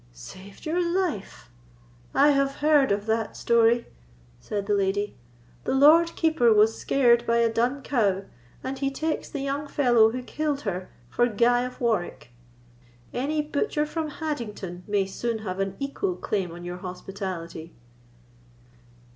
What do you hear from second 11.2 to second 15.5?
Guy of Warwick: any butcher from Haddington may soon